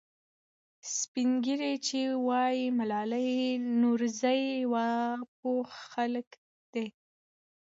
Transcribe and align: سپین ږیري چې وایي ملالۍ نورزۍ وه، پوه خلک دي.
سپین 0.95 1.29
ږیري 1.43 1.73
چې 1.87 2.01
وایي 2.27 2.65
ملالۍ 2.79 3.31
نورزۍ 3.81 4.43
وه، 4.71 4.87
پوه 5.37 5.67
خلک 5.89 6.29
دي. 6.73 6.87